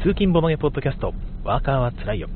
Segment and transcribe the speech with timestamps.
[0.00, 1.12] 通勤ボノゲポッドキャスト、
[1.42, 2.28] ワーカーはつらいよ。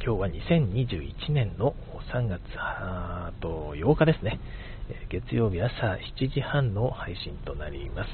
[0.00, 1.74] 今日は2021年の
[2.14, 2.40] 3月
[3.40, 4.38] と8日ですね。
[5.10, 5.74] 月曜日朝
[6.20, 8.10] 7時半の配信となります。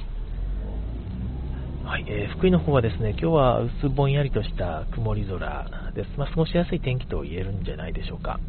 [1.87, 6.11] はい、えー福井の方はですね、今日は薄ぼんやりとした曇り空です。
[6.17, 8.41] まあ、過ごしやすい天気と言えるんじゃないでしょうか。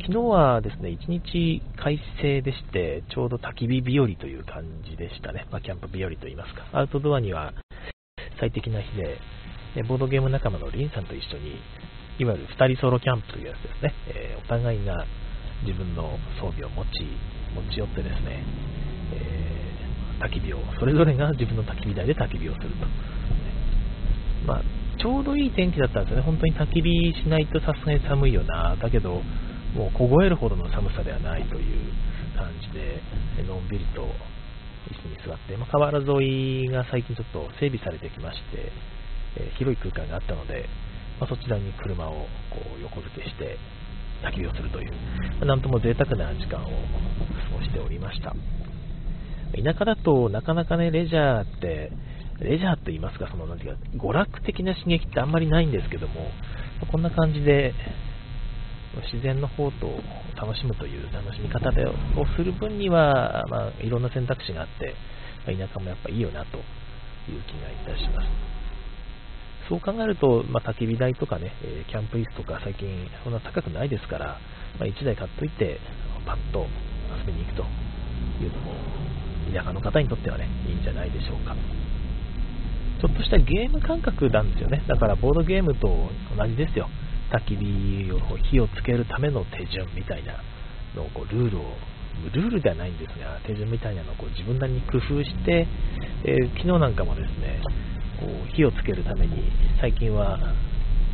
[0.00, 5.46] 昨日はですね、一日快晴でして、ちょうど焚き火日和という感じでしたね。
[5.52, 6.66] まあ、キャンプ日和といいますか。
[6.72, 7.52] アウトドアには
[8.40, 9.18] 最適な日で、
[9.76, 11.60] えボードゲーム仲間のリンさんと一緒に、
[12.18, 13.94] いわゆる2人ソロキャンプというやつですね。
[14.08, 15.06] えお互いが
[15.64, 17.04] 自分の装備を持ち、
[17.54, 18.42] 持ち寄ってですね、
[19.14, 19.60] えー
[20.20, 22.86] 焚き火を、それぞれが自分の焚き火台で焚き火をすると。
[24.46, 24.62] まあ、
[24.98, 26.22] ちょうどいい天気だったんですよね。
[26.22, 28.76] 本当に焚き火しないとさすがに寒いよな。
[28.76, 29.22] だけど、
[29.74, 31.92] もう凍えるほどの寒さではないという
[32.36, 33.00] 感じで、
[33.48, 34.06] のんびりと
[34.88, 38.72] 椅子に座って、まあ、河原沿いが最近ちょっと整備されてきまして、
[39.36, 40.66] えー広い空間があったので、
[41.20, 43.58] まあ、そちらに車をこう横付けして
[44.24, 44.92] 焚き火をするという、
[45.38, 46.70] まあなんとも贅沢な時間を過
[47.56, 48.34] ごしておりました。
[49.52, 51.90] 田舎だとなかなかね、レジャーって、
[52.40, 56.30] レジャーって言いますか、そのなんていうか、娯楽的な刺激ってあんまりないんですけども、
[56.90, 57.74] こんな感じで、
[59.12, 60.00] 自然の方と
[60.36, 61.94] 楽しむという楽しみ方でを
[62.36, 64.94] する分には、まあ、いろんな選択肢があって、
[65.46, 66.60] まあ田舎もやっぱいいよなとい
[67.38, 68.28] う気がいたします。
[69.68, 71.52] そう考えると、まあ、焚き火台とかね、
[71.88, 74.40] キャンプ椅子とか最近そんな高くないですから、
[74.80, 75.78] まあ、1台買っといて、
[76.26, 76.66] パッと
[77.16, 77.62] 遊びに行くと
[78.42, 78.72] いうのも、
[79.54, 81.54] 田舎の方にとってはね、いいんじゃないでしょうか。
[83.00, 84.82] ちょっとしたゲーム感覚なんですよね。
[84.88, 85.88] だからボードゲームと
[86.36, 86.90] 同じですよ。
[87.30, 90.42] 焚き火を火をつけるための手順みたいな
[90.94, 91.76] のをこうルールを、
[92.34, 95.66] ルールではないんですが、手順みたいなのをこう自分なりに工夫して、
[96.24, 97.60] えー昨日なんかもですね、
[98.20, 100.38] こう火をつけるために最近は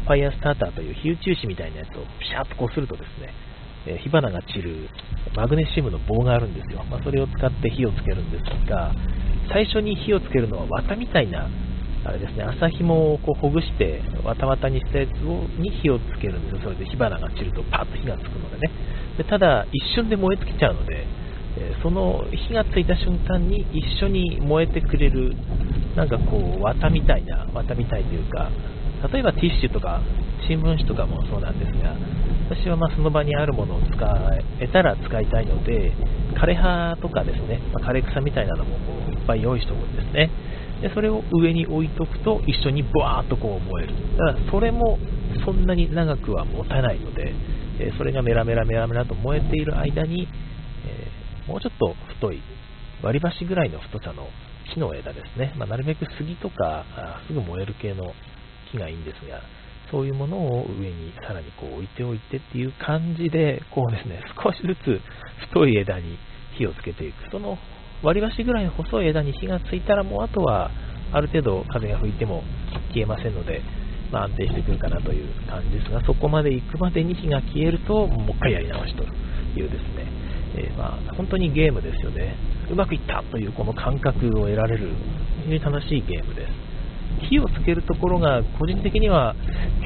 [0.04, 3.34] ファイヤースターターという火打ち石みたいなやつをピシャーッとこうするとですね、
[3.86, 4.88] えー火花が散る
[5.36, 6.82] マグネシウムの棒があるんですよ。
[6.90, 8.92] まあ、それを使って火をつけるんですが、
[9.52, 11.48] 最初に火をつけるのは綿みたいな
[12.06, 16.60] あれですね、麻紐をこうほぐして、わたわたにしたやつをに火をつけるんですよ。
[16.62, 18.72] それで火花が散るとパッと火がつくのでね。
[19.18, 21.06] でただ、一瞬で燃え尽きちゃうので、
[21.58, 25.34] えその火がついた瞬間に一緒に燃えてくれる、
[25.96, 28.50] なんかこう、綿みたいな、綿みたいというか、
[29.12, 30.00] 例えばティッシュとか
[30.46, 31.94] 新聞紙とかもそうなんですが、
[32.48, 33.96] 私はまその場にあるものを使
[34.60, 35.92] えたら使いたいので、
[36.34, 40.30] 枯れ葉とかですね、まあ枯れ草みたいなのもこういっぱい用意しておくんですね。
[40.80, 43.94] でそれを上に置いとくと一緒にブワーッとこう燃える。
[44.18, 44.98] だからそれも
[45.44, 47.34] そんなに長くは持たないので、
[47.78, 50.28] えそれがメラメラメラメラと燃えている間に、
[50.86, 52.42] えもうちょっと太い
[53.02, 54.28] 割り箸ぐらいの太さの
[54.72, 56.84] 木の枝ですね、まあなるべく杉とか
[57.26, 58.12] すぐ燃える系の
[58.70, 59.40] 木がいいんですが、
[59.90, 65.00] そういうものを上にさらにこう置いておいてっていう感じで、こうですね、少しずつ
[65.48, 66.18] 太い枝に
[66.58, 67.30] 火をつけていく。
[67.30, 67.58] その
[68.02, 70.70] 割り箸ぐらいの細い枝に火がついたらもうあとは
[71.12, 72.42] ある程度風が吹いても
[72.92, 73.62] 消えませんので、
[74.12, 80.06] まあ、安定してくるかなという感じですが、そこまで行くまでに火が消えると、もう一回やり直しというですね、
[80.56, 82.36] えーまあ、本当にゲームですよね。
[82.70, 84.90] うまくいったというこの感覚を得られる、
[85.44, 86.66] 非常に楽しいゲームです。
[87.30, 89.34] 火をつけるところが個人的には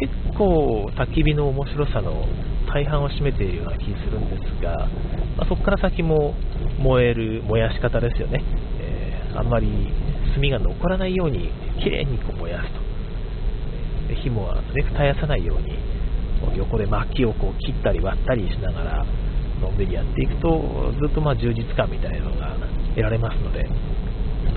[0.01, 2.25] 結構焚き火の面白さの
[2.73, 4.89] 大半を占めているような気するんですが、
[5.37, 6.35] まあ、そこから先も
[6.81, 8.43] 燃える燃やし方ですよね、
[8.81, 9.69] えーあんまり
[10.35, 12.81] 炭が残らないようにきれいにこう燃やすと。
[14.09, 15.71] で火もなるべく絶やさないように
[16.53, 19.07] う横で薪をこう切ったり割ったりしながら
[19.61, 22.57] のんびりやっていくとずっとまあ充実感みたいなのが
[22.91, 23.69] 得られますので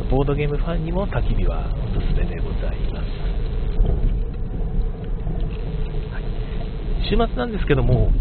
[0.09, 3.05] ボードゲームファンにも焚き火はおすすめでございます。
[6.11, 6.23] はい。
[7.09, 8.11] 週末なんですけども、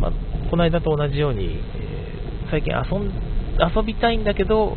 [0.00, 0.12] まあ
[0.50, 1.98] この間と同じように、えー
[2.50, 3.12] 最近遊ん
[3.58, 4.76] 遊びたいんだけど、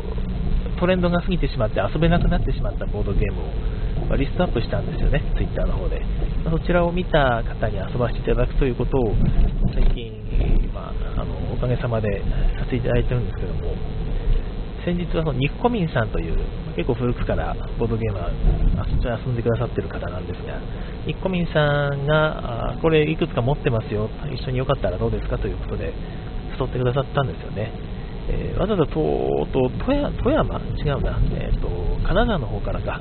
[0.78, 6.02] トレンドが過ぎてしまって遊べなくなってしまったボードゲームを、まリストアップしたんですよね、ツイッターの方で。
[6.44, 9.14] まそちらを見た方に遊ばせていただくということを、
[9.74, 10.12] 最近、
[10.74, 12.22] まあ、あのおかげさまで
[12.58, 13.74] させていただいてるんですけども、
[14.84, 16.36] 先日はそのニッコミンさんという
[16.74, 18.30] 結構古くからボードゲームは
[18.82, 20.58] 遊んでくださってる方なんですが、
[21.06, 25.92] ニッコミンさんがこれいくつか持ってますよ、一緒によかったらどうですかということで、
[26.58, 27.70] 誘ってくださったんですよね。
[28.32, 29.94] えーわざわざとと富
[30.32, 31.68] 山違うな、えーと、
[32.06, 33.00] 金沢の方からか、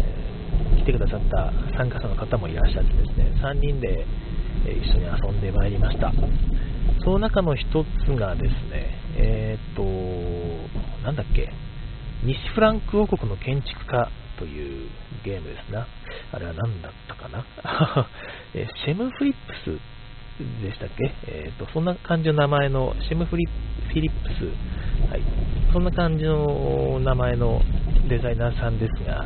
[0.00, 4.06] えー来てくださった参加者の方もいらっしゃってですね、3人で、
[4.66, 6.12] えー一緒に遊んでまいりました。
[7.02, 7.66] その中の一
[8.04, 11.48] つがですね、えーっと、なんだっけ、
[12.24, 14.90] 西フランク王国の建築家という
[15.24, 15.86] ゲームですな。
[16.32, 17.44] あれは何だったかな
[18.54, 19.95] え Shem Phillips
[20.38, 25.22] でしたっけ、えーと、そんな感じの名前の Shem フリ Phillips、はい、
[25.72, 27.60] そんな感じの名前の
[28.08, 29.24] デザイナーさんですが、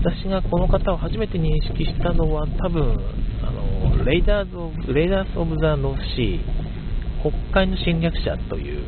[0.00, 2.94] 私がこの方を初めて認識したのは多分、
[3.42, 8.84] あの Raiders of Raiders of the North Sea、北海の侵略者という、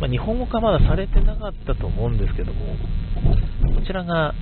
[0.00, 2.76] まあ、日本語化まだされてなかったと思うんですけども、
[3.74, 4.34] こちらが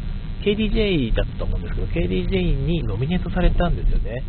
[0.45, 4.23] KDJ だったと思うんですけど、KDJ にノミネートされたんですよね。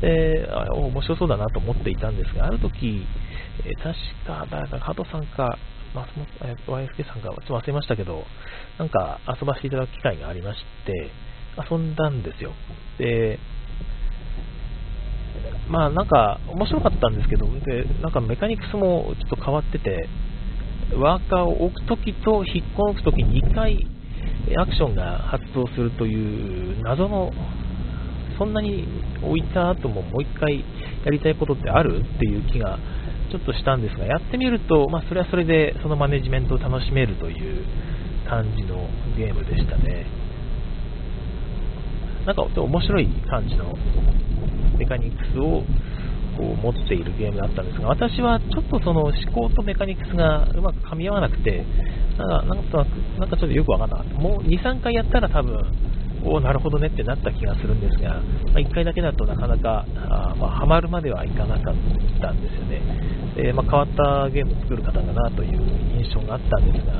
[0.00, 3.06] で、あ面白そうだなと思っていたんですが、ある時、
[3.64, 3.94] え確
[4.26, 5.58] か、誰か、加藤さんか、
[5.94, 8.24] 松本、YSK さんか、ちょっと忘れましたけど、
[8.78, 11.10] なんか遊ばせていただく機会がありまして、
[11.70, 12.52] 遊んだんですよ。
[12.98, 13.38] で、
[15.68, 20.08] まあなんか面白かったんですけど、で、なんかメカニクスもちょっと変わってて、
[20.96, 23.86] ワーカーを置くときと引っこ抜くとき2回
[24.58, 27.30] アクションが発動するという謎の
[28.40, 28.88] そんなに
[29.22, 30.64] 置いた後ももう一回
[31.04, 32.78] やりたいことってあるっていう気が
[33.30, 37.66] ちょっとしたんですが、やってみると、まあ、それはそれでそのマネジメントを楽しめるという
[38.26, 38.88] 感じの
[39.18, 40.06] ゲームでしたね。
[42.24, 43.74] なんか面白い感じの
[44.78, 45.62] メカニクスを
[46.38, 51.64] こう持っているゲームだったんですが、私はちょっとその思考とメカニクスがうまく噛み合わなくて、
[52.16, 52.86] なんかなんか
[53.18, 54.14] なんかちょっとよくわかんなかった。
[54.14, 55.60] もう2、3回やったら多分
[56.24, 58.20] おお、なるほどねってなった気がするんですが、
[58.52, 61.74] まあ、1回だけだとなかなか、あまあ、ハマるまではいかなかっ
[62.20, 62.80] たんですよね。
[63.36, 65.60] でまあ、変わったゲームを作る方だなという
[65.96, 66.92] 印象があったんですが、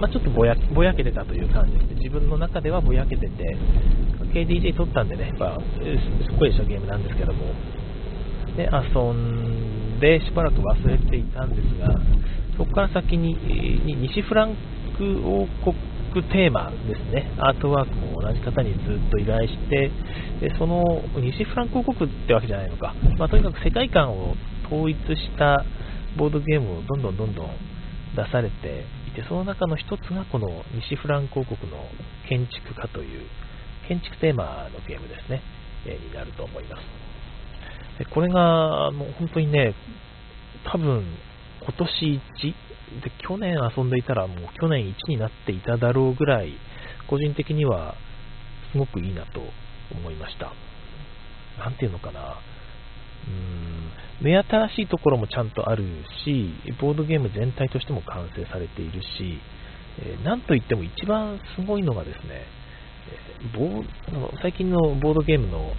[0.00, 3.56] まあ、ちょっとぼやぼやけてたという感じで、自分の中ではぼやけてて、
[4.32, 5.58] KDJ 取ったんでね、やっぱ
[6.26, 7.44] すっごいしたゲームなんですけども、
[8.56, 11.94] で遊んでしばらく忘れていたんですが、
[12.56, 13.36] そこから先に
[14.00, 14.56] 西フラン
[14.96, 15.76] ク王国
[16.14, 19.90] クテーマですね、アートワークも同じ方にずっと依頼して、
[20.40, 20.82] でその
[21.18, 24.34] 西フランク王国ってわけじゃないのか、まあ、とにかく世界観を
[24.66, 25.64] 統一した
[26.16, 27.50] ボードゲームをどんどんどんどん
[28.14, 31.78] 出されていて、その中の一つがこの西フランク王国の
[32.28, 33.26] 建築家という
[33.88, 35.42] 建築テーマのゲームですね、
[35.84, 36.82] えになると思います。
[37.98, 39.74] でこれがもう本当にね、
[40.64, 41.04] 多分
[41.64, 42.54] 今年1
[43.02, 46.52] で去年遊んでいたらもう去年1になっていただろうぐらい
[47.08, 47.94] 個人的には
[48.72, 49.40] すごくいいなと
[49.92, 50.52] 思いました。
[51.58, 52.20] なんていうのかな。
[52.20, 55.84] うーん目新しいところもちゃんとある
[56.24, 59.40] しボードゲーム全体としても完成されているし、
[59.98, 62.46] えー、なんといっても一番すごいのがですね、
[63.52, 65.72] えー、最近のボードゲームの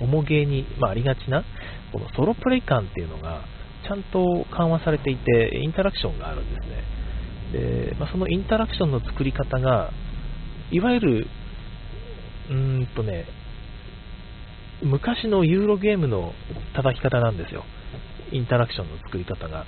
[0.00, 1.44] 重げに、まあ、ありがちな
[1.92, 3.44] このソロプレイ感っていうのが
[3.88, 6.84] ちゃんと緩和されていて、インタラクションがあるんですね。
[7.52, 9.90] でまあ、そのインタラクションの作り方が、
[10.70, 11.26] いわゆる、
[12.50, 13.24] うーんとね、
[14.82, 16.34] 昔のユーロゲームの
[16.74, 17.64] 叩き方なんですよ。
[18.30, 19.64] インタラクションの作り方が。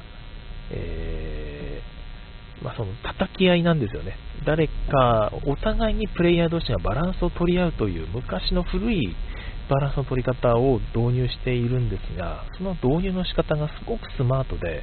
[0.72, 4.16] えー、まあ、その叩き合いなんですよね。
[4.44, 9.16] 誰か、お互いにプレイヤー同士がバランスを取り合うという昔の古い
[9.70, 14.82] バランスの取り方を導入しているんですが、その導入の仕方がすごくスマートで、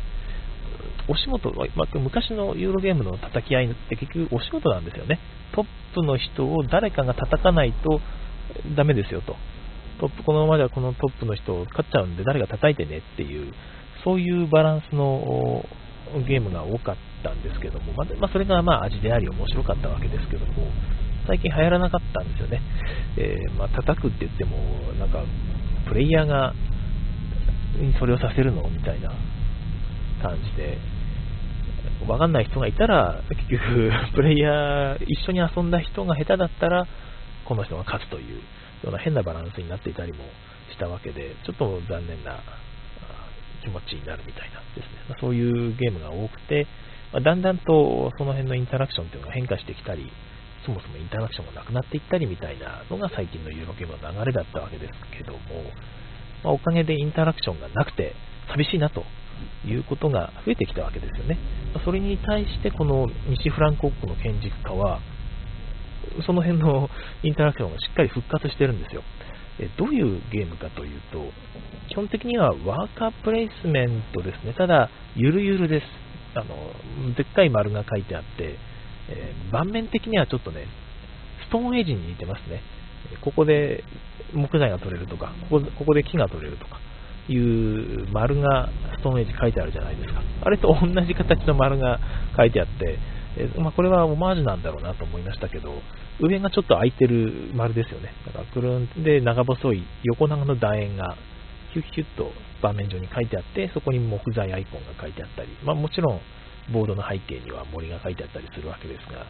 [1.10, 5.20] お仕事、まあ、昔のユーロゲームの叩き合いって結局お仕事なんですよね。
[5.54, 8.00] トップの人を誰かが叩かないと
[8.76, 9.36] ダメですよと。
[10.00, 13.54] トップ、このままではこのトップの人を勝っちゃうんで誰が叩いてねっていう、
[14.04, 15.66] そういうバランスの
[16.28, 20.54] ゲームが多かったんですけども、まあ、それがまあ味であり面白かったわけですけども、
[21.28, 22.62] 最近流行らなかったんですよね。
[23.18, 24.58] えー、まあ、叩くって言っても、
[24.98, 25.24] なんか、
[25.88, 26.54] プレイヤーが、
[28.00, 29.12] それをさせるのみたいな
[30.22, 30.78] 感じで、
[32.08, 36.88] わかんない人がいたら、結局、プレイヤー、一緒に遊んだ人が下手だったら、
[37.46, 38.42] この人が勝つというよ
[38.86, 40.20] うな変なバランスになっていたりも
[40.72, 42.40] したわけで、ちょっと残念な
[43.64, 45.04] 気持ちになるみたいなですね。
[45.10, 46.68] ま、そういうゲームが多くて、
[47.12, 50.12] ま、だんだんとその辺のインタラクションというのが変化してきたり、
[50.68, 55.40] そもそもインタラクションがなくなっていったりみたいなのが最近のユーロゲームの流れだったわけですけども、
[56.44, 58.14] まあ、おかげでインタラクションがなくて
[58.52, 59.04] 寂しいなと
[59.66, 61.38] いうことが増えてきたわけですよね。
[61.86, 65.00] それに対してこの西フランコ国の建築家は、
[66.26, 66.90] その辺の
[67.24, 69.04] インタラクションがしっかり復活してるんですよ。
[69.78, 71.32] どういうゲームかというと、
[71.90, 74.54] 基本的にはワーカープレイスメントですね。
[74.54, 75.86] ただ、ゆるゆるです。
[76.36, 78.58] あの、でっかい丸が書いてあって、
[79.10, 80.66] えー、盤面的にはちょっとね、
[81.48, 82.62] ストーンエイジに似てますね。
[83.22, 83.84] ここで
[84.34, 86.80] 木材が取れるとか、ここここで木が取れるとか
[87.30, 90.22] いう丸がストーンエイジ書いてあるじゃないですか。
[90.42, 92.00] あれと同じ形の丸が
[92.38, 93.00] 書いてあって、
[93.38, 95.74] えまあ、これはオマージュなんだろうなと思いましたけど、
[96.20, 98.12] 上がちょっと開いてる丸ですよね。
[98.26, 101.16] だからくるんで長細い横長の楕円が
[101.74, 106.20] ヒュッヒュッと盤面上に書いてあって、そこに木材アイコンが書いてあったり、まあ、もちろん
[106.72, 109.26] ボードの背景には森が書いてあったりするわけですが、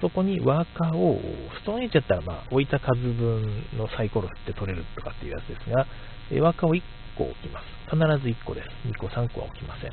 [0.00, 1.20] そこにワーカーを、
[1.60, 5.86] ストーンエッジだったら、まあ、置いた数分のサイコロ振って取れるとかっていうやつですが、
[6.44, 6.82] ワーカーを1
[7.16, 7.66] 個置きます。
[7.90, 8.68] 必ず1個です。
[8.88, 9.90] 2個、3個は置きません。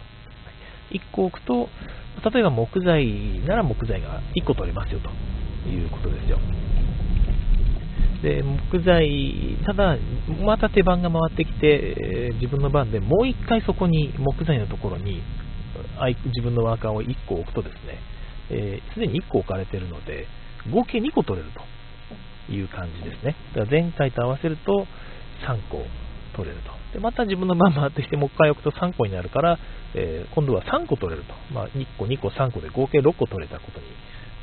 [0.91, 1.69] 1個置くと、
[2.29, 6.39] 例えば木材なら木材が1個取れますよということですよ。
[8.21, 9.97] で木材、ただ、
[10.43, 15.23] また手番が回ってきて、自分の番でもう1回そこに木材のところに
[16.09, 17.99] 自分のワーカーを1個置くとですね、
[18.47, 20.27] す、えー、で、に1個置かれているので、
[20.71, 21.51] 合計2個取れる
[22.47, 23.35] という感じですね。
[23.53, 24.85] だから前回と合わせると
[25.47, 25.83] 3個
[26.35, 26.71] 取れると。
[26.93, 29.59] でまた自分の番回ってきて、もう1回置くと3個になるから、
[29.95, 31.33] えー、今度は3個取れると。
[31.53, 33.85] まあ、1個、2個、3個で合計6個取れたことに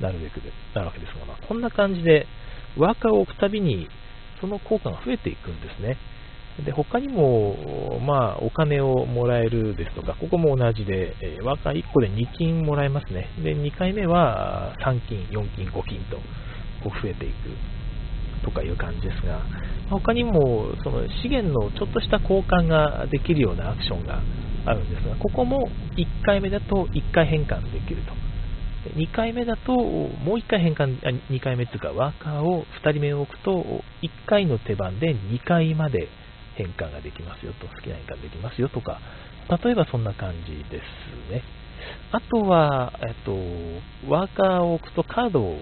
[0.00, 2.26] なるべくでなるわけですが、まあ、こんな感じで、
[2.76, 3.88] ワーカーを置くたびに、
[4.40, 5.96] その効果が増えていくんですね。
[6.64, 13.28] で他にも、まあ、お金をもらえるですとか、ここも同じで、えー、ワーカー1個で2金もらえますね。
[13.42, 16.16] で、2回目は3金、4金、5金と
[16.82, 17.34] こう増えていく
[18.44, 19.40] とかいう感じですが、
[19.90, 24.20] 他にもその資源のちょっとした交換ができるようなアクションが
[24.66, 28.12] あるんですが、ここも1回目だと1回変換できると。
[28.96, 30.98] 2回目だと、もう1回変換、
[31.30, 33.62] 2回目というか、ワーカーを2人目を置くと、
[34.02, 36.08] 1回の手番で2回まで
[36.58, 39.00] 変換ができますよと、好きな変換できますよとか、
[39.64, 41.42] 例えばそんな感じですね。
[42.10, 43.32] あとは、えっと、
[44.12, 45.60] ワーカーを置くとカードを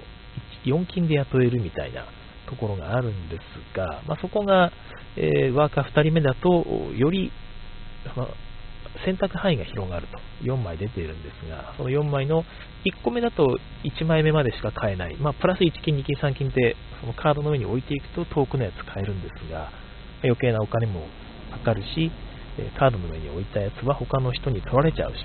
[0.65, 2.07] 4金で雇えるみたいな
[2.49, 4.73] ところがあるんですが、まあ、そこが、
[5.17, 6.65] えー、ワーカー2人目だと、
[6.97, 7.31] より、
[8.17, 8.29] まあ、
[9.05, 12.45] 選択範囲が広がると、4枚出ているんですが、その4枚の
[12.85, 19.71] 1個目だと1枚目までしか買えない、まあ、プラス1金、2金、3金ってそのカードの上に置いていくと遠くのやつ買えるんですが、
[20.27, 21.07] 余計なお金も
[21.53, 22.11] かかるし、
[22.79, 25.17] カードの上に置いたやつは他の人に取られちゃうし、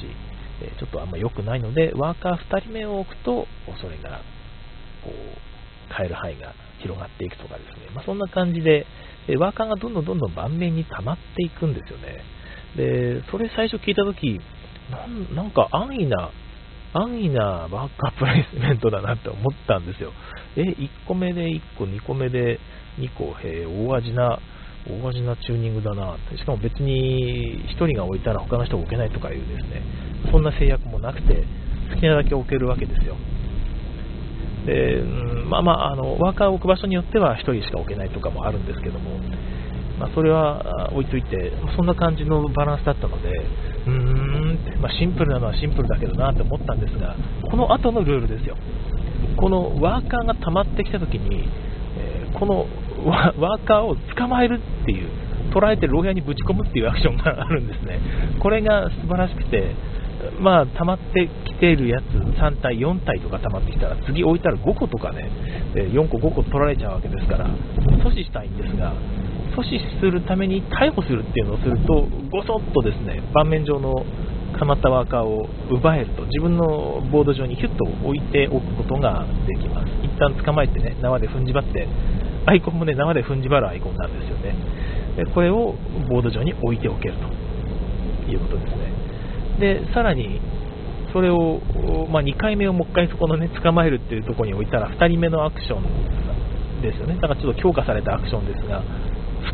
[0.79, 3.48] ちょっとあんま良くないので、ワーカー2人目を置くと、
[3.81, 4.22] それが、
[5.03, 5.13] こう、
[5.93, 8.86] 変える範囲が広がっていくとかですね、まあ、そんな感じで、
[9.38, 12.24] ワーカーがどんどんどんどん盤面に溜まっていくんですよね。
[12.75, 14.39] で、それ最初聞いたとき、
[15.34, 16.31] なんか安易な、
[16.93, 20.12] 安易なワーカープレイスメントだなって思ったんですよ。
[20.58, 22.60] え、1個目で1個、2個目で
[23.00, 24.39] 2個、へ大味な
[24.88, 29.81] 大味なチューニングだなしかも別に1人が置いたら他の人が置けないとかいうですね。
[30.31, 31.43] そんな制約もなくて
[31.93, 33.15] 好きなだけ置けるわけですよ。
[34.65, 35.03] で、
[35.50, 39.17] まあまあ、あのワーカーを置く場所によっては1人しか置けないとかもあるんですけども、
[40.00, 47.15] まあ、それは置いといてそんな感じのバランスだったのでうーん、まあ、シンプルなのはシンプルだけどなって思ったんですが
[47.50, 48.55] この後のルールですよ。
[49.38, 51.47] このワーカーが溜まってきた時に、
[51.97, 52.65] えー、この
[53.05, 55.08] ワーカーを捕まえるっていう、
[55.53, 58.00] 捉えて牢屋にぶち込むっていうアクションがあるんですね。
[58.39, 59.75] これが素晴らしくて、
[60.39, 62.03] まあ、溜まってきているやつ、
[62.39, 65.29] 3体、4体とか溜まってきたら、次置いたら5個とかね、
[65.74, 68.93] 4個、5個取られちゃうわけですから、阻止したいんですが、
[69.55, 74.05] 阻止するために逮捕するっていうのをすると、ごそっとですね、盤面上の
[74.60, 79.88] 溜まったワーカーを奪えると、自分のボード上にヒュッと置いておくことができます。
[80.03, 81.88] 一旦捕まえてね、縄で踏んじばって、
[82.45, 84.55] アイコンもね、生で踏んじばるアイコンなんですよね。
[85.17, 85.75] でこれを
[86.10, 87.15] ボード上に置いておける
[88.25, 88.91] ということですね。
[89.60, 90.39] で、さらに、
[91.13, 91.60] それを、
[92.10, 97.15] まあ、2回目をもう1回そこのね、捕まえるっていうところに置いたら、2人目のアクションですよね。
[97.15, 98.81] だからちょっと強化されたアクションですが、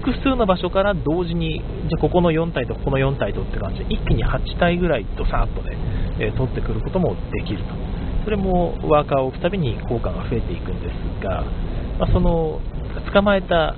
[0.04, 5.78] 複数の場所から同時に、じゃここの4体とここの4体とって感じで、一気に8体ぐらいとさっとね、
[6.20, 7.74] えー、取ってくることもできると。
[8.26, 11.46] それもワーカーを置くたびに効果が増えていくんですが、
[11.98, 12.60] まあ、その
[13.14, 13.76] 捕まえた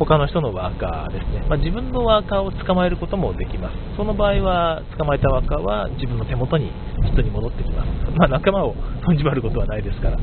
[0.00, 3.76] 他の人のワーカーですね、まあ、自分のワーカーを捕まえることもできます。
[3.98, 6.72] その場合は、捕まえたワーカーは自分の手元に
[7.12, 7.88] 人に戻ってきます。
[8.16, 10.18] まあ、仲間を飛んじまることはないですから、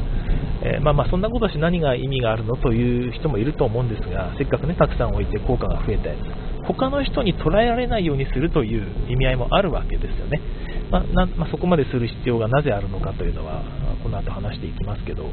[0.63, 6.17] えー、まあまそんなことし何が意味があるのという人もいると思うんですが、せっかくね、たくさん置いて効果が増えたやつ、
[6.67, 10.41] 他の人に捉えられないようにするという意味合いもあるわけですよね。
[10.91, 13.63] まあまあ、そこまでする必要がなぜあるのかというのは、
[14.03, 15.23] この後話していきますけど、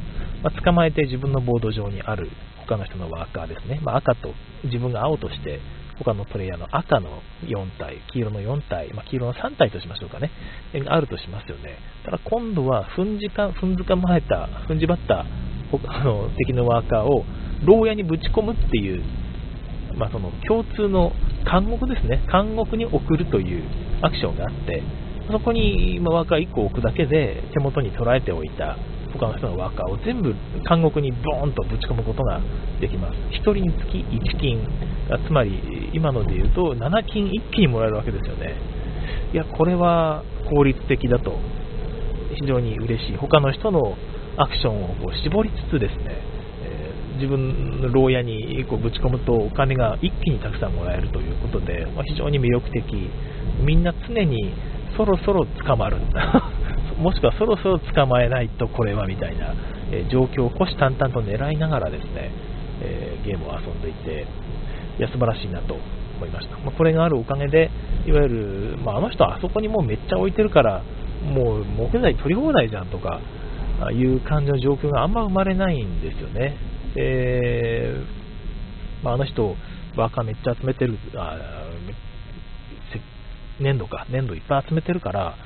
[0.42, 2.30] まあ、捕まえて自分のボード上にある
[2.66, 4.32] 他の人のワーカーですね、ま、赤と
[4.64, 5.60] 自分が青として
[5.98, 10.30] 他のプレイヤーの赤の4体、黄色の4体、ま、黄色の3体としましょうかね、
[10.86, 11.78] あるとしますよね。
[12.04, 17.24] ただ今度は踏んじか踏んづかまれた、踏んじばったあの敵のワーカーを
[17.64, 19.02] 牢屋にぶち込むっていう、
[19.96, 21.12] まあ、その共通の
[21.50, 23.62] 監獄ですね、監獄に送るという
[24.02, 24.82] アクションがあって、
[25.30, 28.76] そこにワーカー1個置くだけで手元に捉えておいた
[29.14, 30.34] 他の人のワーカーを全部
[30.68, 32.40] 監獄にボーンとぶち込むことが
[32.80, 33.14] できます。
[33.30, 34.66] 1人につき1金、
[35.26, 38.54] つまり今ので言うと7金一気にもらえるわけですよね。
[39.32, 41.38] いや、これは効率的だと、
[42.34, 43.16] 非常に嬉しい。
[43.16, 43.96] 他の人の
[44.36, 46.16] アクションをこう絞りつつですね、
[47.14, 52.84] 自分の牢屋にこうぶち込むとお金が一気にたくさんもらえるということで、まあ、非常に魅力的。
[53.64, 54.52] みんな常に
[54.96, 55.96] そろそろ捕まる。
[56.98, 59.54] もしくはそろそろ捕まえないとこれはみたいな、
[59.90, 62.30] え状況を虎視眈々と狙いながらですね、
[62.82, 64.26] えー、ゲームを遊んでいて、
[64.98, 67.70] いや素晴らしいなと思いました、まあ、これがあるおかげで、
[68.06, 70.82] いわゆる、まあ、あの人はあそこにもうめっちゃ置いてるから、
[71.24, 73.20] もう木材取り放題じゃんとか
[73.92, 76.56] いう感じの状況があんま生まれないんですよね。
[76.94, 78.24] で
[79.02, 79.54] まあ、あの人、
[79.96, 81.68] バカめっちゃ集めてる、あ
[83.60, 85.36] 粘土か、粘土いっぱい集めてるから、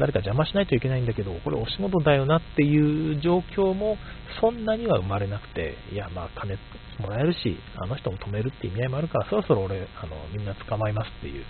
[0.00, 3.96] 誰か邪魔しないといけないんだけど、これお仕事だよなっていう状況も
[4.40, 6.58] そんなには生まれなくて、いや、まあ金
[6.98, 11.44] もらえるし、あの人も止めるって意味合いもあるから、そろそろ俺、あのみんな捕まえますっていう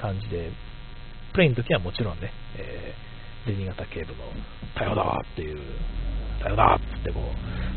[0.00, 0.50] 感じで、
[1.32, 4.24] プレイの時はもちろんね、えー、銭形警部の
[4.74, 5.58] 逮捕だわっていう、
[6.44, 7.20] 逮捕だっつってこ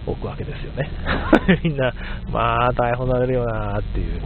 [0.07, 0.89] う置くわけですよね。
[1.63, 1.93] みんな、
[2.31, 4.21] まあ逮捕されるよなっていう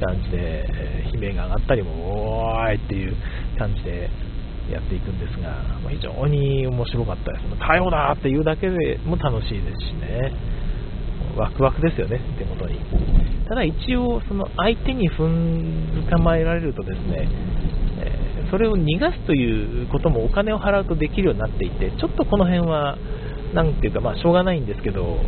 [0.00, 0.66] 感じで、
[1.14, 3.14] 悲鳴が上がったりも、おーいっていう
[3.58, 4.10] 感じで、
[4.70, 5.50] やっていくんですが、
[5.82, 7.44] ま非常に面白かったです。
[7.60, 10.32] 逮捕だっていうだけでも楽しいですしね、
[11.36, 12.78] ワクワクですよね、手元に。
[13.48, 17.28] ただ一応、その相手に踏ん捕まえられるとですね、
[18.52, 22.98] それを逃がすということもお金を払うとできるようになっていて、ちょっとこの辺は、
[23.54, 25.18] なんていうか、まあ、しょうがないんですけど、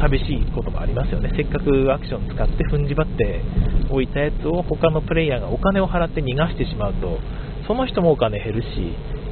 [0.00, 1.32] 寂しいこともありますよね。
[1.36, 3.42] せっかくアクション使って踏んじばって
[3.90, 7.18] おいたやつを他のプレイヤーがお金を払って逃がしてしまうと、
[7.66, 8.66] その人もお金減るし、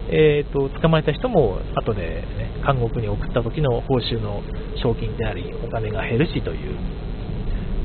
[0.08, 4.42] えーと、捕まえた人も後で、ね、監獄に送った時の報酬の
[4.82, 6.76] 賞金であり、お金が減るしという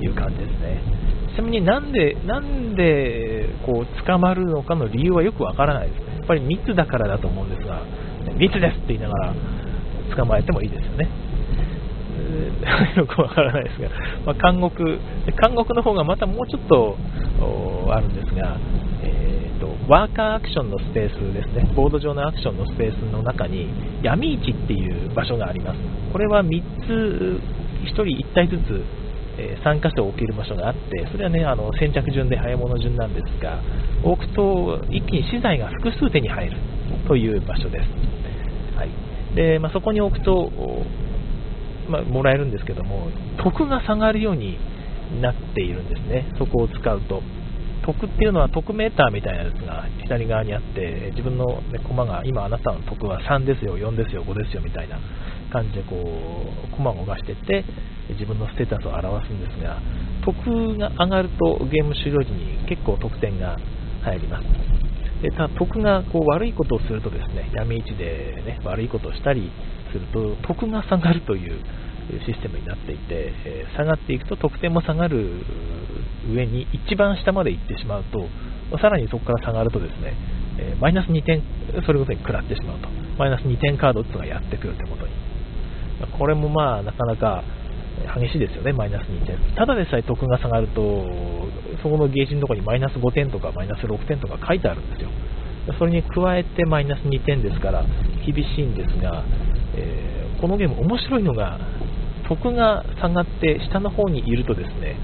[0.04, 0.82] いう感じですね。
[1.36, 6.00] ちなみになんで、なんでこう捕まるのかの理由はよくわからないです。
[6.00, 7.84] やっぱり密だからだと思うんですが、
[8.38, 9.34] 密ですって言いながら
[10.16, 11.08] 捕まえてもいいですよね。
[12.96, 13.90] よくわからないですが、
[14.26, 14.84] まあ、監獄、
[15.42, 16.98] 監獄の方がまたもうちょっと
[17.92, 18.58] あるんですが、
[19.04, 23.70] えーとワーカーアクションのスペースですね、ボード上のアクションのスペースの中に
[24.02, 25.80] 闇市っていう場所があります。
[26.12, 27.40] これは3つ、
[27.84, 28.84] 1人1体ずつ、
[29.38, 33.60] え3箇所置ける場所があって、それはね、あの先着順で早物順なんですが、
[34.04, 36.58] 置くと一気に資材が複数手に入る
[37.08, 38.11] という場所です。
[39.36, 40.52] でまあ、そこに置くと、
[41.90, 43.08] まあ、もらえるんですけども、
[43.44, 44.58] 得が下がるように
[45.22, 47.22] なっているんですね、そこを使うと。
[47.82, 55.00] 得っていうのは得メーターみたいなやつが左側にあって自分の、ね、駒が今あなたの得は3ですよ4ですよ5ですよみたいな
[55.52, 57.66] 感じでこう駒を動かしていって
[58.14, 59.82] 自分のステータスを表すんですが
[60.24, 63.58] 得が上がるとゲーム終了時に結構得点が
[64.04, 64.81] 入ります
[65.22, 69.52] でただ得がこう悪いことをするとですね闇市で、ね、悪いことをしたり
[69.92, 71.62] すると得が下がるという
[72.26, 75.46] システムになっていて、え下がっていくと得点も下がる
[76.30, 78.28] 上に一番下まで行ってしまうと、
[78.80, 80.14] さらにそこから下がるとですね、
[80.60, 81.42] えマイナス2点、
[81.86, 82.90] それこそに食らってしまうと。
[83.18, 85.14] マイナス2点カードっていうのがやってくるということに。
[86.18, 87.44] これもまあ、なかなか
[88.20, 89.38] 激しいですよね、マイナス2点。
[89.56, 91.06] ただでさえ得が下がると、
[91.82, 95.10] そこのゲージのところにマイナス5点とかマイナス6点とか書いてあるんですよ。
[95.78, 97.86] それに加えてマイナス2点ですから
[98.26, 99.24] 厳しいんですが、
[99.76, 101.60] えー、このゲーム面白いのが
[102.28, 104.98] 得が下がって下の方にいるとですね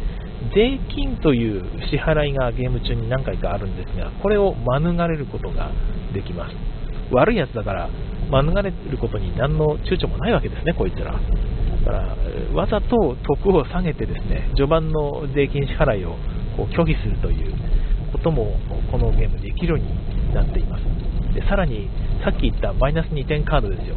[0.55, 5.71] 税金という支払いがゲーム中に何回かあるんですがこれを免れることが
[6.13, 6.55] できます
[7.11, 7.89] 悪いやつだから
[8.31, 11.19] 免れることに何の躊躇もないわけですねこいつら
[11.87, 12.17] から
[12.53, 16.17] わざと得を下げてですね序盤の税金支払いを
[16.57, 17.53] こう拒否するという
[18.11, 18.59] ことも
[18.91, 20.83] このゲームできるようになっています。
[21.33, 21.89] でさらに
[22.23, 23.95] さっき言ったマイナス2点カードですよ。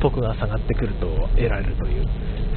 [0.00, 2.06] 得が下がってくると得られるという。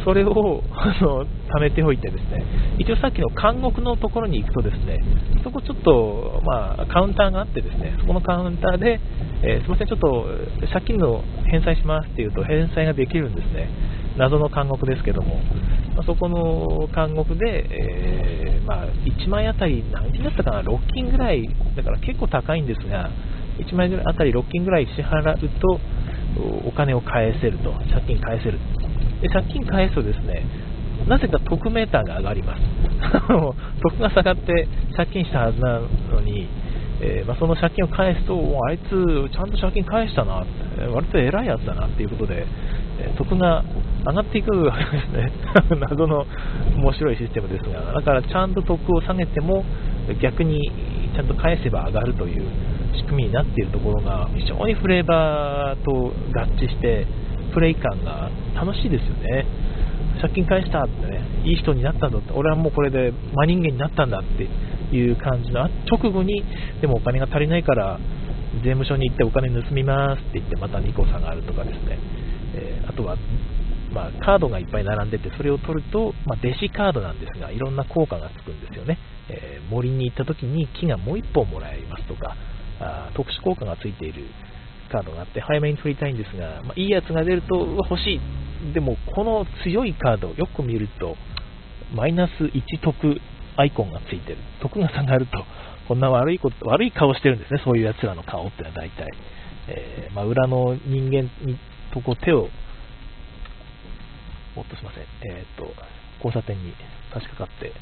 [0.04, 2.44] それをあの貯めておいてですね
[2.80, 5.00] 一応さっきの監獄のところに行くとですね
[5.44, 9.00] そこちょっと、まあ、カウンターがあってですねそこのカウンターで、
[9.44, 10.26] えー、すみませんちょっと
[10.72, 13.70] 借金の返済しますっていうと返済ができるんですね。
[14.18, 15.42] 謎の監獄ですけども、
[15.96, 21.44] まあ、そこの監獄で、えー、まあ、1枚あたり何金だったかな？6金ぐらい。
[21.76, 23.10] だから結構高いんですが
[23.58, 25.80] 1枚あたり6金ぐらい支払うと
[26.68, 27.72] お金を返せると。
[27.92, 28.60] 借金返せる
[29.24, 30.44] で借金返すとですね、
[31.08, 32.62] なぜか得メーターが上がります。
[33.82, 36.50] 得が下がって借金したはずなのに、
[37.00, 38.36] えー、まあ、その借金を返すと、
[38.68, 38.90] あいつ、
[39.32, 40.46] ちゃんと借金返したな、
[40.94, 42.46] 割と偉いやつだなっていうことで、
[43.00, 43.64] え、得が
[44.06, 45.32] 上がっていくわけですね。
[45.90, 46.26] 謎の
[46.76, 49.64] 面白いシステムですが、だからちゃんと得を下げても、
[50.22, 50.60] 逆に
[51.16, 52.44] ちゃんと返せば上がるという
[52.96, 56.14] 仕組みになっているところが、非常にフレーバーと合
[56.58, 57.06] 致して、
[57.54, 59.46] プレイ感が楽しいですよね。
[60.22, 66.44] 借金返したってね、いい人になったんだって、俺はもうこれで真人間になったんだっていう感じの直後に、
[66.82, 68.00] でもお金が足りないから
[68.62, 71.98] 税務署に行ってお金盗みますって言ってまた2個下があるとかですね、
[72.56, 73.18] えー、あとは、
[73.92, 82.36] まあ、カードがいっぱい並んでてそれを取ると、まあ、弟子カードなんですがいろんな効果がつくんですよね、えー、森に行った時に木がもう1本もらえますとか
[82.80, 84.26] あ特殊効果がついている。
[84.94, 88.22] カードがあって早めに取りたいんですが、まあ、いいやつが出ると欲し
[88.70, 91.16] いでもこの強いカードよく見ると
[91.94, 93.20] マイナス1得
[93.56, 94.38] アイコンがついてる。
[94.62, 95.44] 得が下がると、
[95.88, 99.08] こんな悪いこと、悪い顔してるんですね、そういう奴らの顔っていうのは大体。
[99.68, 101.58] えー、まあ、裏の人間に
[101.94, 102.50] とこ手を、
[104.56, 105.72] おっとすいません、え、ー、と、
[106.24, 106.74] 交差点に
[107.14, 107.74] 差し掛かって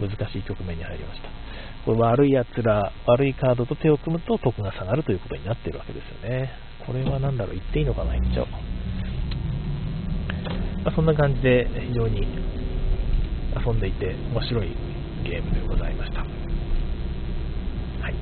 [0.00, 1.47] 難しい局面に入りました。
[1.88, 6.50] これ悪い奴ら、悪いカードと手を組むと得が下がるということになっているわけですよね。
[6.86, 8.48] これは何だろう、言っていいのかな、言っちゃおう。
[10.84, 12.28] まあ、そんな感じで非常に
[13.56, 14.76] 遊んでいて面白い
[15.24, 16.20] ゲームでございました。
[16.20, 18.14] はい。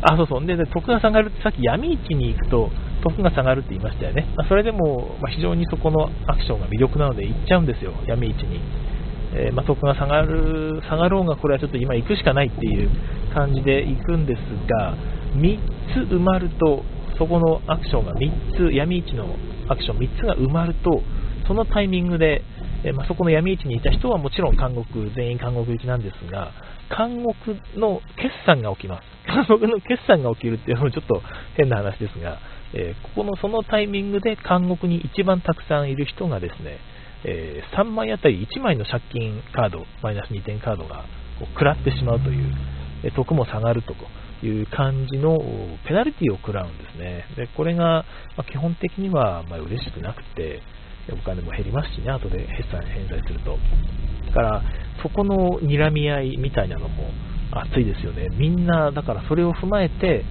[0.00, 0.46] あ、そうそう。
[0.46, 2.70] で、で得が下がるって、さっき闇市に行くと、
[3.02, 4.28] 得が下がるって言いましたよね。
[4.34, 8.62] まあ、それでも、ま、非常にそこのアクションが魅力なので行っちゃうんですよ、闇市に。
[9.32, 12.90] えー、まあ、得が下がる、下がろうが、これはちょっと今行くしかないっていう
[13.32, 14.38] 感じで行くんです
[14.68, 14.96] が、
[15.36, 15.58] 3
[16.08, 16.82] つ埋まると、
[17.18, 19.36] そこのアクションが3つ、闇市の
[19.68, 21.02] アクション3つが埋まると、
[21.46, 22.42] そのタイミングで
[22.82, 26.52] えまあ、そこの闇市にいた人はもちろん監獄、全員監獄行きなんですが、
[26.88, 29.04] 監獄の決算が起きます。
[29.26, 31.22] 監獄の決算が起きるっていうのもちょっと
[31.56, 32.38] 変な話ですが、
[32.72, 36.78] えー、ここのそのタイミングで監獄に一番たくさんいる人がですね、
[37.24, 41.04] えー、3枚あたり1枚の借金カード、マイナス2点カードが
[41.54, 42.52] 食らってしまうという、
[43.04, 43.94] え得も下がると
[44.46, 45.38] いう感じの
[45.86, 47.24] ペナルティを食らうんですね。
[47.36, 48.04] でこれが、
[48.36, 50.62] ま基本的にはま嬉しくなくて、
[51.12, 53.58] お金も減りますしね、後で返済返済すると。
[54.26, 54.62] だから、
[55.02, 57.10] そこの睨み合いみたいなのも
[57.52, 58.28] 熱いですよね。
[58.32, 60.24] みんな、だからそれを踏まえて、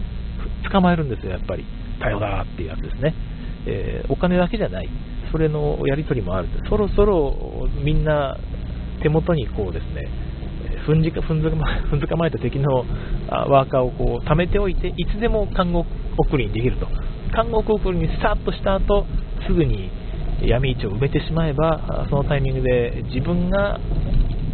[0.72, 1.66] 捕まえるんですよ、やっぱり。
[2.00, 3.14] 逮捕だっていうやつですね。
[3.66, 4.90] えー、お金だけじゃない。
[5.32, 8.38] それのやり取りもあるそろそろみんな
[9.02, 10.10] 手元にこうですね、
[10.86, 12.86] ふんじかふんづかふんづかま えた敵の
[13.30, 15.88] ワーカーをこう貯めておいて、いつでも監獄
[16.18, 16.88] 送りにできると。
[17.34, 19.06] 監獄送りにスタートした後、
[19.46, 19.90] すぐに
[20.42, 23.80] 闇市を埋めてしまえば、そのタイミングで自分が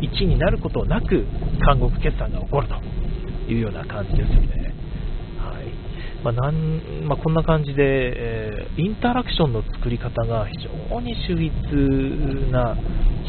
[0.02, 1.26] 1位になることなく、
[1.66, 4.65] 監獄決算が起こるというような感じですよね。
[6.26, 10.58] まあなんまあ、こんな感じで、えー、インタラクションの作り方が非
[10.90, 12.76] 常に秀逸な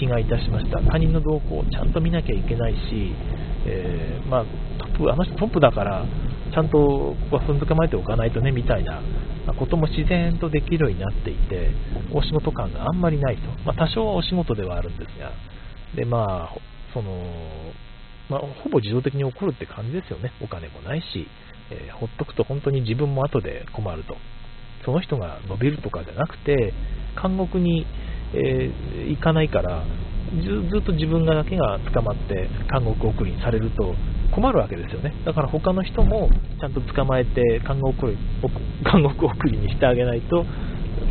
[0.01, 0.81] 気がいたしました。
[0.81, 3.13] 他人の動向をちゃんと見なきゃいけないし、
[3.67, 4.45] えー、まあ、
[4.79, 6.07] トップあの人トップだから、
[6.51, 9.03] ちゃんとここは踏んづかまえておかないとねみたいな
[9.59, 11.73] ことも自然とできるようになっていて、
[12.15, 13.43] お仕事感があんまりないと。
[13.67, 15.33] まあ、多少はお仕事ではあるんですが、
[15.95, 16.57] で、まあ、
[16.95, 17.13] その、
[18.31, 20.33] まあ、ほぼ自動的に起こるって感じですよね。
[20.41, 21.29] お金もないし、
[21.70, 24.16] えー、ほっとくと本当に自分も後で困ると。
[24.85, 26.72] その人が伸びるとかじゃなくて、
[27.20, 27.87] 監獄に、
[28.35, 29.85] えー、行かないから、
[30.42, 33.94] ずっと自分がだけが捕まって監獄送りにされると
[34.35, 35.14] 困るわけですよね。
[35.24, 36.29] だから他の人も
[36.61, 38.18] ちゃんと捕まえて監獄送り
[38.85, 40.44] 監獄送りにしてあげないと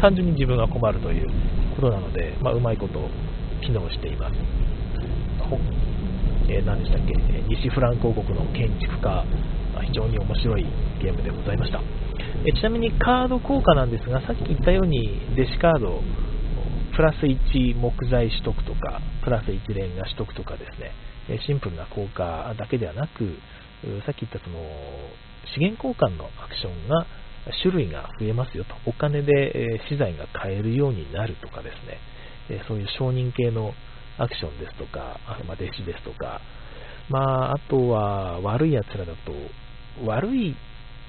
[0.02, 1.28] 単純に自分が困るという
[1.76, 3.00] ことなので、まあ、うまいこと
[3.62, 4.36] 機能しています。
[6.48, 7.14] えー、何でしたっけ、
[7.48, 9.26] 西フランク王国の建築家、
[9.82, 10.66] 非常に面白い
[11.02, 11.82] ゲームでございました。
[12.46, 16.02] えちなみにカード効果なんですが、さっき言ったように弟子カード、
[16.96, 23.38] プラス1木材取得とか、プラス1レンガ取得とかですね、シンプルな効果だけではなく、
[24.06, 24.60] さっき言ったその
[25.54, 27.06] 資源交換のアクションが
[27.62, 33.74] 種類が増えますよと、お金で資材が買えるようになるとかですね、そういう承認系の
[34.18, 36.42] アクションですとか、まあ、弟子ですとか、
[37.10, 39.34] まあ、あとは悪い奴らだと、
[40.04, 40.56] 悪い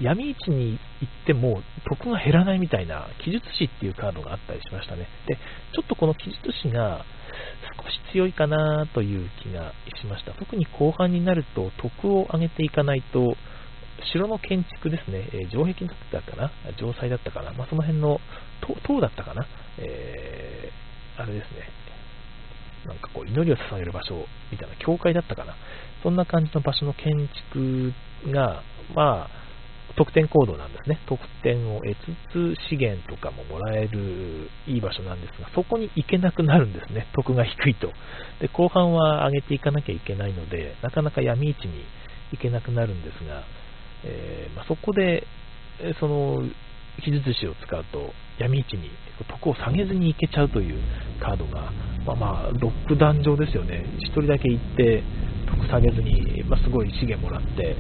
[0.00, 5.08] 闇市に行っても得が減らないみたいな記述師っていうカードがあったりしましたね。
[5.26, 5.36] で、
[5.74, 7.04] ちょっとこの記述師が
[7.82, 10.32] 少し強いかなという気がしました。
[10.32, 13.36] 特に後半になると得を上げていかないと、
[14.12, 18.20] 城の建築ですね、え城壁だったかな、城塞だったかな、まあ、その辺の
[18.86, 19.46] 塔だったかな、
[19.78, 21.68] えー、あれですね、
[22.84, 25.56] なんかこう祈りを捧げる場所みたいな教会だったかな、
[26.02, 27.92] そんな感じの場所の建築
[28.30, 28.62] が、
[28.94, 29.46] まあ、
[29.96, 30.98] 得点行動なんですね。
[31.06, 37.06] 得点を得つつ資源とかももらえるいい場所なんですが、そこに行けなくなるんですね。
[37.14, 37.88] 得が低いと。
[38.40, 41.84] で、後半は上げていかなきゃいけないので、なかなか闇市に
[42.32, 43.42] 行けなくなるんですが、
[44.04, 45.26] えー、まあ、そこで、
[45.98, 46.42] その、
[47.02, 48.90] 記述詞を使うと闇市に
[49.28, 50.80] 得を下げずに行けちゃうという
[51.20, 51.72] カードが、
[52.06, 55.02] まあ、まあロック壇上ですよね、1人だけ行って
[55.46, 57.76] 得下げずに、まあ、すごい資源もらって、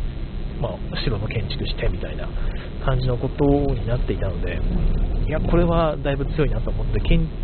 [0.60, 2.28] まあ、城の建築してみたいな
[2.84, 4.60] 感じのことになっていたので、
[5.26, 7.00] いや、これはだいぶ強いなと思って、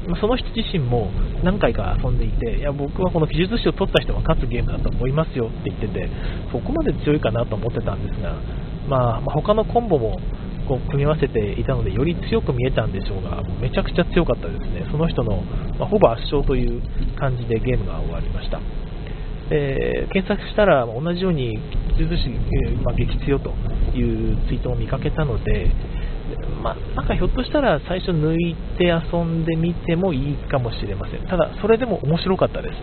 [0.06, 1.10] まあ、その人自身も
[1.42, 6.08] 何回か遊んでいて、いや、僕はこの技術史を取った人が勝つゲームだと思いますよって言ってて、
[6.52, 8.36] そこまで強いかなと思ってたんですが、
[8.88, 10.16] まあ、まあ、他のコンボも
[10.68, 15.42] こう組み合わせていたので、より強く見えたんでしょうが、めちゃくちゃ強かったですね、その人の、
[15.78, 16.80] まあ、ほぼ圧勝という
[17.18, 18.60] 感じでゲームが終わりました。
[19.50, 21.58] えー、検索したら同じように
[21.96, 23.50] 吉津市、えー、ま、激強と
[23.94, 25.70] いうツイートを見かけたので、
[26.62, 31.26] まあ、なんかひょっとしたら最初抜いて遊んでみてもいいかもしれません。
[31.26, 32.76] ただ、それでも面白かったです。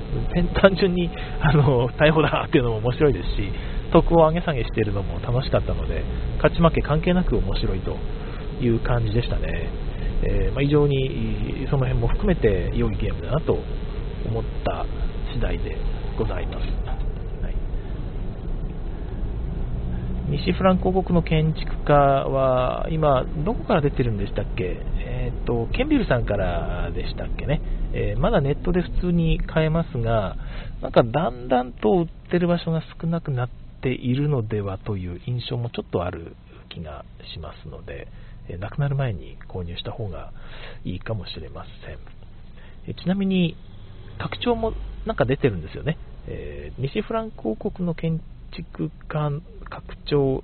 [0.61, 1.09] 単純に
[1.41, 3.51] あの逮捕だっていうのも面白いですし、
[3.91, 6.03] 得を上げ下げしているのも楽しかったので、
[6.37, 7.97] 勝ち負け関係なく面白いと
[8.61, 9.69] いう感じでしたね。
[10.21, 13.57] えー、まあ、非常にその辺も含めて良いゲームだなと
[14.27, 14.85] 思った
[15.33, 15.77] 次第で
[16.19, 16.65] ございます。
[17.41, 17.55] はい、
[20.31, 27.61] 西フランク王国の建築家は、今、どこから出てるんでしたっけ、えーと、ケンビルさんからでしたっけね、
[27.93, 30.35] えー、まだネットで普通に買えますが、
[30.81, 33.49] なんかだんだんと売ってる場所が少なくなっ
[33.81, 36.35] ているのではという印象もちょっとある
[36.67, 38.09] 気がしますので、
[38.49, 40.33] えー、亡くなる前に購入した方が
[40.83, 42.93] いいかもしれません。
[42.93, 43.55] ちなみに、
[44.19, 44.73] 拡張も
[45.05, 45.97] なんか出てるんですよね。
[46.27, 49.31] えー、西フランク王国の建築家
[49.69, 50.43] 拡張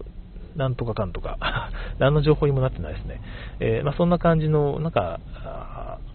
[0.55, 1.37] なんとかかんとか
[1.99, 3.21] 何の情報にもなってないですね。
[3.59, 5.19] えー、まあ、そんな感じの、なんか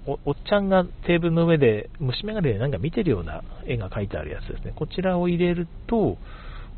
[0.06, 4.72] お、おっちゃんがテーブルの上で虫眼鏡でなんか見てるような絵が描いてあるやつですね。
[4.74, 6.16] こちらを入れると、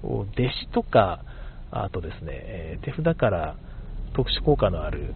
[0.02, 1.20] 弟子とか、
[1.70, 3.54] あとですね、え、手札から
[4.12, 5.14] 特殊効果のある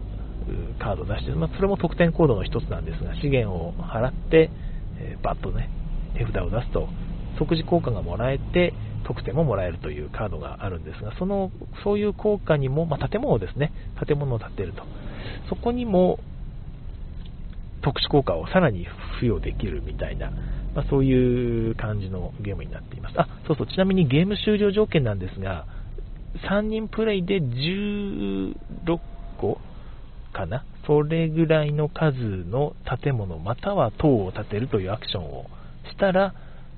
[0.79, 4.49] カードを出して、まあ、それも得点コードの一つなんですが、資源を払って、
[4.99, 5.69] えー、バッとね、
[6.17, 6.89] 手札を出すと、
[7.37, 11.51] 即時効果がもらえて、得点ももらえるというカードがあるんですが、その
[11.83, 13.71] そういう効果にも、まあ、建物ですね、
[14.05, 14.83] 建物を建てると、
[15.49, 16.19] そこにも
[17.81, 18.85] 特殊効果をさらに
[19.19, 20.31] 付与できるみたいな、
[20.75, 23.19] まあ、そういう感じのゲームになっています。
[23.19, 25.65] あ、そうそう、ちなみにゲーム終了条件なんですが、
[26.49, 28.53] 3人プレイで16
[29.39, 29.59] 個
[30.33, 35.45] かな、それぐらいの数の建物または塔を建てるというアクションを
[35.97, 36.33] たら、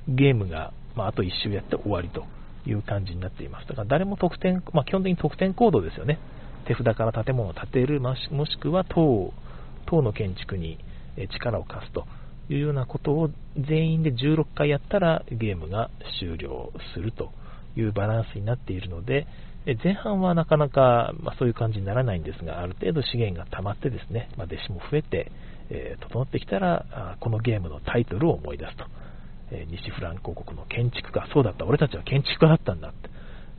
[0.07, 2.25] ゲームが、まあ、あと1周やって終わりと
[2.65, 3.67] いう感じになっています。
[3.67, 6.19] だから誰も得点、まあ、基本的に得点行動ですよね。
[6.65, 9.33] 手札から建物を建てる、もしくは塔
[9.85, 10.77] 塔の建築に
[11.33, 12.05] 力を貸すと
[12.49, 17.31] いうようなことを全員で16回やったらゲームが終了すると
[17.75, 19.27] いうバランスになっているので、
[19.83, 25.31] 前半はなかなか、まあ、そういう感じにならないんですが、ある程度資源が溜まってですね、まあ、弟子も増えて、
[25.69, 28.85] えー、整ってきたら、このゲームのタイトルを思い出すと。
[29.51, 33.09] え西フランク王国の建築家、そうだった、俺たちは建築家だったんだって、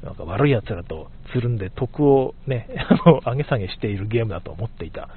[0.04, 2.68] なんか悪い奴らとつるんで得をね、
[3.04, 5.08] あの上げ下げしているゲームだと思っていた。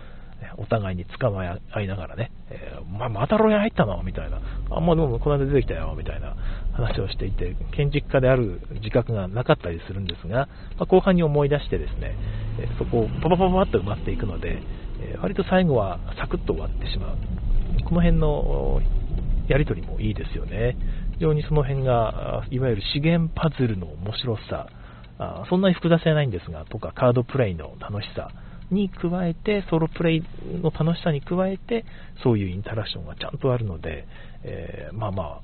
[0.58, 4.04] お互いに捕まえ合いながらね、えー、ままた牢屋入ったの？
[4.04, 5.96] みたいな、あんまでもこの間出てきたよ。
[5.98, 6.36] みたいな
[6.74, 12.16] 話をしていて、建築家である自覚がなかったりするんですが、まあ、後半に思い出してですね、
[12.60, 14.62] えそこをパパパパッと埋まっていくので、
[15.02, 17.18] え割と最後はサクッと終わってしまう。
[17.86, 18.82] この辺の
[19.48, 20.78] やり取りもいいですよね。
[21.14, 24.68] 非常にその辺が、いわゆる資源パズルの面白さ、
[25.50, 28.30] そんなに複雑じゃないんですが、とかカードプレイの楽しさ
[28.72, 30.24] に加えて、ソロプレイ
[30.62, 31.86] の楽しさに加えて、
[32.24, 34.08] そういうインタラクションがちゃんとあるので、
[34.44, 35.42] えー、まあまあ、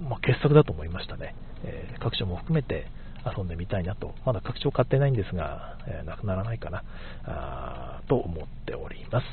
[0.00, 1.34] まあ、傑作だと思いましたね。
[1.64, 2.86] えー、各所も含めて
[3.36, 6.84] 遊んでみたいなと、まだ拡張買ってないんですが、えー、なくならないかな
[7.24, 9.24] あと思っております。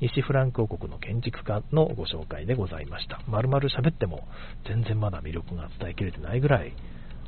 [0.00, 3.20] 西フランク王国の建築家のご紹介でございました。
[3.28, 4.26] まるまる喋っても
[4.66, 6.72] 全然まだ魅力が伝えきれてないぐらい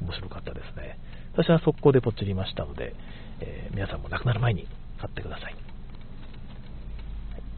[0.01, 0.99] 面白かったですね。
[1.33, 2.95] 私は速攻でポチりましたので、
[3.41, 4.67] えー、皆さんも亡くなる前に
[4.99, 5.57] 買ってください。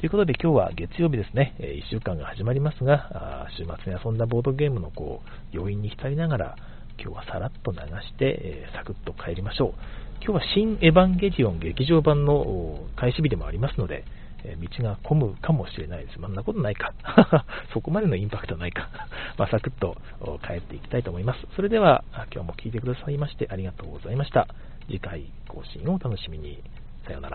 [0.00, 6.57] ということで今日は月曜日ですね、え1週間が始まりますが、週末に遊んだボードゲームのこう余韻に浸りながら、
[7.00, 9.74] 今日はさらっと流して、え、サクッと帰りましょう。
[10.22, 14.05] 今日は新エヴァンゲリオン劇場版の開始日でもありますので、
[14.44, 16.18] え道が混むかもしれないです。
[16.20, 16.92] そんなことないか。
[17.72, 18.88] そこまでのインパクトないか。
[19.38, 19.96] まあ、サクッと
[20.46, 21.40] 帰っていきたいと思います。
[21.57, 24.48] それでは、今日も聞いてくださいましてありがとうございました。
[24.87, 26.62] 次回更新をお楽しみに。
[27.07, 27.33] さようなら。